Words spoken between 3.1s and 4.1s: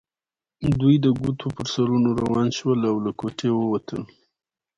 کوټې ووتل.